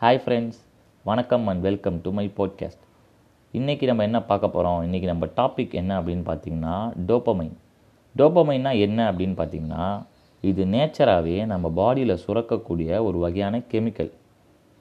[0.00, 0.58] Hi friends
[1.04, 2.82] வணக்கம் and welcome to my podcast
[3.52, 7.54] இன்றைக்கி நம்ம என்ன பார்க்க போகிறோம் இன்றைக்கி நம்ம டாபிக் என்ன அப்படின்னு பார்த்தீங்கன்னா டோப்பமைன்
[8.16, 10.06] டோப்பமைன்னா என்ன அப்படின்னு பார்த்தீங்கன்னா
[10.40, 14.12] இது நேச்சராகவே நம்ம பாடியில் சுரக்கக்கூடிய ஒரு வகையான கெமிக்கல்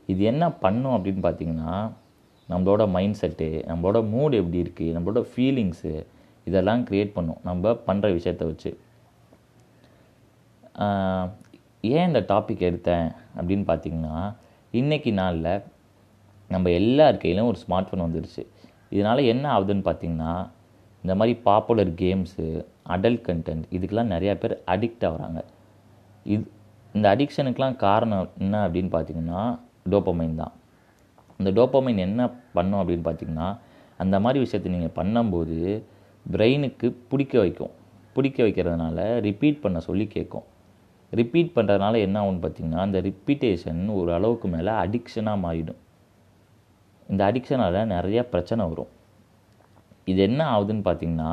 [0.07, 1.91] இது என்ன பண்ணும் அப்படின்னு பார்த்தீங்கன்னா
[2.49, 6.05] நம்மளோட மைண்ட் செட்டு நம்மளோட மூட் எப்படி இருக்குது நம்மளோட ஃபீலிங்ஸு
[6.45, 7.37] இதெல்லாம் க்ரியேட் பண்ணும்.
[7.43, 8.77] நம்ம பண்ணுற விஷயத்த வச்சு.
[11.81, 14.35] ஏன் இந்த டாபிக் எடுத்தேன் அப்படின்னு பார்த்தீங்கன்னா
[14.79, 15.49] இன்றைக்கி நாளில்
[16.53, 18.43] நம்ம எல்லார் கையிலும் ஒரு ஸ்மார்ட் ஃபோன் வந்துடுச்சு
[18.95, 20.31] இதனால் என்ன ஆகுதுன்னு பார்த்தீங்கன்னா
[21.03, 22.45] இந்த மாதிரி பாப்புலர் கேம்ஸு
[22.95, 25.39] அடல்ட் கண்டென்ட் இதுக்கெலாம் நிறையா பேர் அடிக்ட் ஆகுறாங்க.
[26.33, 26.43] இது
[26.95, 29.41] இந்த அடிக்ஷனுக்கெலாம் காரணம் என்ன அப்படின்னு பார்த்தீங்கன்னா
[29.93, 30.53] டோப்பமைன் தான்.
[31.39, 33.49] இந்த டோப்பமைன் என்ன பண்ணும் அப்படின்னு பார்த்தீங்கன்னா
[34.05, 35.59] அந்த மாதிரி விஷயத்தை நீங்கள் பண்ணும்போது
[36.25, 37.73] பிரெயினுக்கு பிடிக்க வைக்கும்.
[38.17, 38.99] பிடிக்க வைக்கிறதுனால
[39.29, 40.45] ரிப்பீட் பண்ண சொல்லி கேட்கும்.
[41.11, 45.79] ரிப்பீட் பண்ணுறதுனால என்ன ஆகும்னு பார்த்திங்கன்னா அந்த ரிப்பீட்டேஷன் ஒரு அளவுக்கு மேலே அடிக்ஷனாக மாறிடும்.
[47.09, 48.91] இந்த அடிக்ஷனால் நிறையா பிரச்சனை வரும்.
[50.11, 51.31] இது என்ன ஆகுதுன்னு பார்த்தீங்கன்னா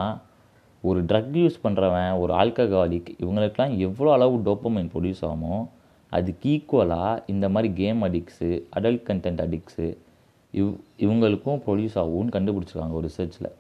[0.85, 5.57] ஒரு ட்ரக் யூஸ் பண்ணுறவன் ஒரு ஆல்கஹாலிக் இவங்களுக்கெல்லாம் எவ்வளோ அளவு டோப்பமைன் ப்ரொடியூஸ் ஆகுமோ
[6.13, 9.87] அதுக்கு ஈக்குவலாக இந்த மாதிரி game addicts adult content addicts
[10.55, 10.73] இவ்
[11.05, 13.51] இவங்களுக்கும் ப்ரொடியூஸ் ஆகும்னு கண்டுபிடிச்சிருக்காங்க ஒரு ரிசர்ச்சில்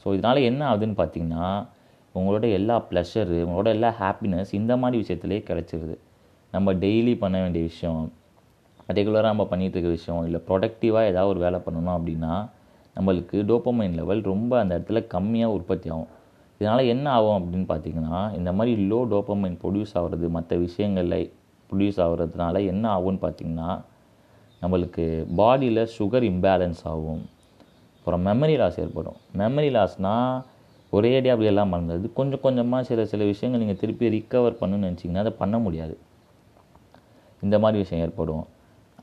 [0.00, 1.46] ஸோ இதனால் என்ன ஆகுதுன்னு பார்த்தீங்கன்னா
[2.14, 5.96] உங்களோட எல்லா ப்ளஷரு உங்களோட எல்லா ஹாப்பினஸ் இந்த மாதிரி விஷயத்துலேயே கிடச்சிருது.
[6.52, 8.02] நம்ம டெய்லி பண்ண வேண்டிய விஷயம்
[8.88, 12.34] ரெகுலராக நம்ம பண்ணிகிட்டு இருக்க விஷயம் இல்லை ப்ரொடக்டிவாக ஏதாவது ஒரு வேலை பண்ணணும் அப்படின்னா
[12.96, 16.10] நம்மளுக்கு டோப்பமைன் லெவல் ரொம்ப அந்த இடத்துல கம்மியாக உற்பத்தி ஆகும்.
[16.58, 21.32] இதனால் என்ன ஆகும் அப்படின்னு பார்த்தீங்கன்னா இந்த மாதிரி லோ டோப்பமைன் ப்ரொடியூஸ் ஆகிறது மற்ற விஷயங்களில்
[21.70, 23.70] ப்ரொடியூஸ் ஆகிறதுனால என்ன ஆகும்னு பார்த்திங்கன்னா
[24.62, 25.04] நம்மளுக்கு
[25.40, 27.22] பாடியில் சுகர் இம்பேலன்ஸ் ஆகும்.
[27.98, 29.18] அப்புறம் மெமரி லாஸ் ஏற்படும்.
[29.38, 30.42] மெமரி லாஸ்னால்
[30.96, 35.34] ஒரேடியாக அப்படி எல்லாம் பண்ணுறது கொஞ்சம் கொஞ்சமாக சில சில விஷயங்கள் நீங்கள் திருப்பி ரிக்கவர் பண்ணணும்னு நினச்சிங்கன்னா அதை
[35.42, 35.94] பண்ண முடியாது.
[37.42, 38.44] இந்த மாதிரி விஷயம் ஏற்படும்.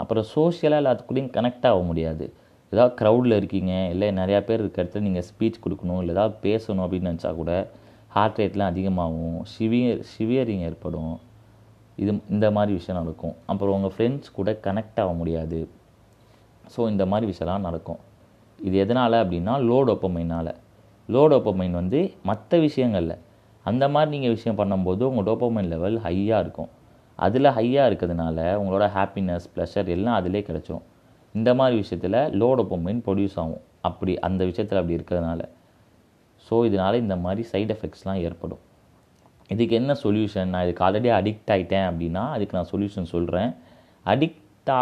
[0.01, 2.25] அப்புறம் சோஷியலாக எல்லாத்துக்குள்ளேயும் கனெக்ட் ஆக முடியாது.
[2.73, 7.09] ஏதாவது க்ரௌடில் இருக்கீங்க இல்லை நிறையா பேர் இருக்கிற இடத்துல நீங்கள் ஸ்பீச் கொடுக்கணும் இல்லை ஏதாவது பேசணும் அப்படின்னு
[7.11, 7.51] நினச்சா கூட
[8.15, 9.39] ஹார்ட் ரேட்லாம் அதிகமாகும்.
[9.53, 11.13] சிவியர் சிவியரிங் ஏற்படும்.
[12.03, 13.35] இது இந்த மாதிரி விஷயம் நடக்கும்.
[13.51, 15.59] அப்புறம் உங்கள் ஃப்ரெண்ட்ஸ் கூட கனெக்ட் ஆக முடியாது.
[16.73, 17.99] ஸோ இந்த மாதிரி விஷயம்லாம் நடக்கும்.
[18.59, 20.51] இது எதனால் அப்படின்னா லோ டோப்பமைனால்
[21.13, 21.99] லோ டோப்பமைன் வந்து
[22.29, 23.15] மற்ற விஷயங்களில்.
[23.65, 26.69] அந்த மாதிரி நீங்கள் விஷயம் பண்ணும்போது உங்கள் டோப்பமைன் லெவல் ஹையாக இருக்கும்.
[27.19, 30.85] அதில் ஹையாக இருக்கிறதுனால உங்களோட ஹாப்பினஸ் ப்ளஷர் எல்லாம் அதிலே கிடச்சிரும்.
[31.35, 33.63] இந்த மாதிரி விஷயத்தில் லோ டோப்பமைன் ப்ரொடியூஸ் ஆகும்.
[33.89, 35.41] அப்படி அந்த விஷயத்தில் அப்படி இருக்கிறதுனால.
[36.47, 38.61] ஸோ இதனால் இந்த மாதிரி சைடு எஃபெக்ட்ஸ்லாம் ஏற்படும்.
[39.53, 40.49] இதுக்கு என்ன சொல்யூஷன்?
[40.53, 43.51] நான் இதுக்கு ஆல்ரெடி அடிக்ட் ஆகிட்டேன் அப்படின்னா அதுக்கு நான் சொல்யூஷன் சொல்கிறேன்
[44.13, 44.79] அடிக்ட் ஆ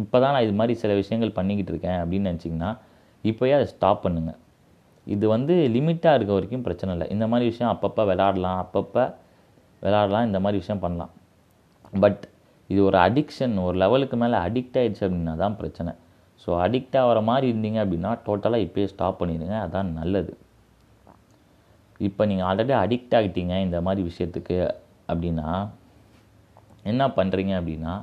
[0.00, 2.70] இப்போ தான் நான் இது மாதிரி சில விஷயங்கள் பண்ணிக்கிட்டு இருக்கேன் அப்படின்னு நினச்சிங்கன்னா
[3.24, 4.38] இப்போயே அதை ஸ்டாப் பண்ணுங்கள்
[5.14, 7.06] இது வந்து லிமிட்டாக இருக்க வரைக்கும் பிரச்சனை இல்லை.
[7.14, 9.04] இந்த மாதிரி விஷயம் அப்பப்போ விளாடலாம் அப்பப்போ
[9.84, 11.12] விளாடலாம் இந்த மாதிரி விஷயம் பண்ணலாம்.
[12.02, 12.22] பட்
[12.72, 15.92] இது ஒரு அடிக்ஷன் ஒரு லெவலுக்கு மேலே அடிக்ட் ஆகிடுச்சு அப்படின்னா தான் பிரச்சனை.
[16.42, 20.32] ஸோ அடிக்ட் ஆகிற மாதிரி இருந்தீங்க அப்படின்னா டோட்டலாக இப்போயே ஸ்டாப் பண்ணிடுங்க அதான் நல்லது.
[22.08, 24.58] இப்போ நீங்கள் ஆல்ரெடி அடிக்ட் ஆகிட்டீங்க இந்த மாதிரி விஷயத்துக்கு
[25.12, 25.48] அப்படின்னா
[26.90, 27.94] என்ன பண்ணுறீங்க அப்படின்னா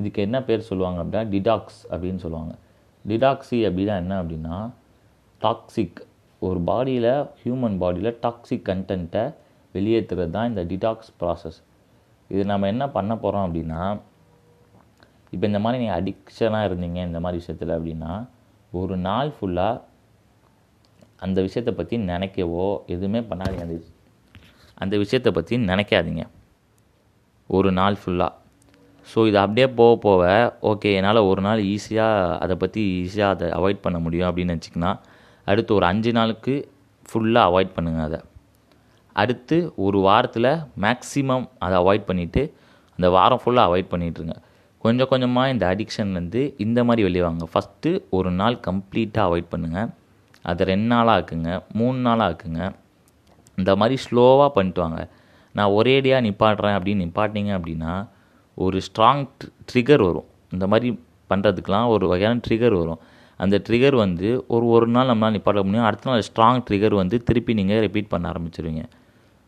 [0.00, 2.54] இதுக்கு என்ன பேர் சொல்லுவாங்க அப்படின்னா டிடாக்ஸ் அப்படின்னு சொல்லுவாங்க.
[3.04, 4.56] டிடாக்ஸி அப்படின்னா என்ன அப்படின்னா
[5.44, 6.00] டாக்ஸிக்
[6.42, 7.12] ஒரு பாடியில்
[7.42, 9.24] ஹியூமன் பாடியில் டாக்ஸிக் கண்டென்ட்டை
[9.74, 11.58] வெளியேற்றுறது தான் இந்த டிடாக்ஸ் ப்ராசஸ்
[12.30, 13.80] இது நம்ம என்ன பண்ண போகிறோம் அப்படின்னா
[15.32, 18.12] இப்போ இந்த மாதிரி நீங்கள் அடிக்ஷனாக இருந்தீங்க இந்த மாதிரி விஷயத்தில் அப்படின்னா
[18.72, 19.82] ஒரு நாள் ஃபுல்லாக
[21.24, 23.64] அந்த விஷயத்தை பற்றி நினைக்கவோ எதுவுமே பண்ணாதீங்க.
[23.64, 23.76] அந்த
[24.78, 26.22] அந்த விஷயத்தை பற்றி நினைக்காதீங்க.
[27.50, 28.32] ஒரு நாள் ஃபுல்லாக
[29.06, 30.22] ஸோ இது அப்படியே போக போக
[30.70, 34.92] ஓகே என்னால் ஒரு நாள் ஈஸியாக அதை பற்றி ஈஸியாக அதை அவாய்ட் பண்ண முடியும் அப்படின்னு நினச்சிங்கன்னா
[35.44, 36.54] அடுத்து ஒரு அஞ்சு நாளுக்கு
[37.08, 38.20] ஃபுல்லாக அவாய்ட் பண்ணுங்கள் அதை.
[39.12, 40.50] அடுத்து ஒரு வாரத்தில்
[40.80, 42.42] மேக்ஸிமம் அதை அவாய்ட் பண்ணிவிட்டு
[42.96, 44.36] அந்த வாரம் ஃபுல்லாக அவாய்ட் பண்ணிட்டுருங்க.
[44.78, 47.48] கொஞ்சம் கொஞ்சமாக இந்த அடிக்ஷன்லேருந்து இந்த மாதிரி வெளியே வாங்க.
[47.54, 49.90] ஃபஸ்ட்டு ஒரு நாள் கம்ப்ளீட்டாக அவாய்ட் பண்ணுங்கள்
[50.42, 52.62] அதை ரெண்டு நாளாக ஆக்குங்க மூணு நாளாக ஆக்குங்க.
[53.56, 55.08] இந்த மாதிரி ஸ்லோவாக பண்ணிட்டு வாங்க.
[55.52, 58.08] நான் ஒரேடியாக நிப்பாட்டுறேன் அப்படின்னு நிப்பாட்டினீங்க அப்படின்னா
[58.54, 59.28] ஒரு ஸ்ட்ராங்
[59.72, 60.28] ட்ரிகர் வரும்.
[60.50, 60.88] இந்த மாதிரி
[61.30, 63.00] பண்ணுறதுக்கெலாம் ஒரு வகையான ட்ரிகர் வரும்.
[63.42, 65.86] அந்த ட்ரிகர் வந்து ஒரு ஒரு நாள் நம்மளால் நிப்பாட்ட முடியும்.
[65.88, 68.82] அடுத்த நாள் ஸ்ட்ராங் ட்ரிகர் வந்து திருப்பி நீங்கள் ரிப்பீட் பண்ண ஆரம்பிச்சிருவீங்க.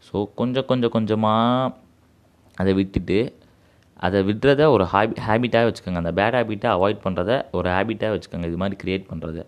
[0.07, 1.75] ஸோ கொஞ்சம் கொஞ்சம் கொஞ்சமாக
[2.63, 3.19] அதை விட்டுட்டு
[4.07, 6.01] அதை விடுறத ஒரு ஹாபி ஹேபிட்டாக வச்சுக்கோங்க.
[6.03, 8.49] அந்த பேட் ஹேபிட்டை அவாய்ட் பண்ணுறத ஒரு ஹேபிட்டாக வச்சுக்கோங்க.
[8.51, 9.41] இது மாதிரி க்ரியேட் பண்ணுறத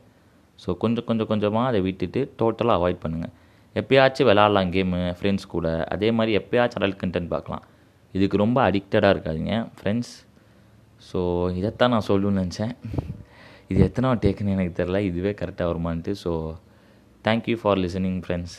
[0.63, 3.35] ஸோ கொஞ்சம் கொஞ்சம் கொஞ்சமாக அதை விட்டுட்டு டோட்டலாக அவாய்ட் பண்ணுங்கள்
[3.77, 5.67] எப்பயாச்சும் விளாட்லாம் கேமு ஃப்ரெண்ட்ஸ் கூட.
[5.95, 7.65] அதே மாதிரி எப்பயாச்சும் அடல்ட் கண்டென்ட் பார்க்கலாம்.
[8.17, 10.15] இதுக்கு ரொம்ப அடிக்டடாக இருக்காதீங்க ஃப்ரெண்ட்ஸ்
[11.09, 11.21] ஸோ
[11.59, 12.73] இதைத்தான் நான் சொல்லணும்னு நினச்சேன்.
[13.71, 16.33] இது எத்தனை டேக்குன்னு எனக்கு தெரில இதுவே கரெக்டாக வருமான்ட்டு so
[17.25, 18.57] thank you for listening friends